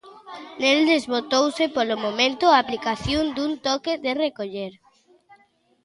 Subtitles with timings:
[0.61, 4.73] Nel desbotouse, polo momento, a aplicación dun toque de recoller.